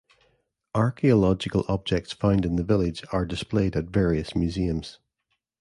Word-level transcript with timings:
Archaeological 0.73 1.63
objects 1.67 2.11
found 2.11 2.43
in 2.43 2.55
the 2.55 2.63
village 2.63 3.03
are 3.11 3.23
displayed 3.23 3.75
at 3.75 3.85
various 3.89 4.35
museums. 4.35 4.97